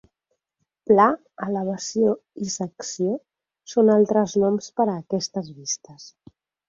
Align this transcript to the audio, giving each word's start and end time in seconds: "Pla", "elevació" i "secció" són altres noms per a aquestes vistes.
"Pla", 0.91 1.03
"elevació" 1.47 2.15
i 2.45 2.49
"secció" 2.55 3.13
són 3.75 3.95
altres 3.97 4.35
noms 4.45 4.71
per 4.81 4.89
a 4.91 4.97
aquestes 5.05 5.53
vistes. 5.63 6.09